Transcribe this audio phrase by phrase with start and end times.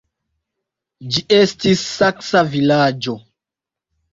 [1.17, 3.15] Ĝi estis saksa vilaĝo.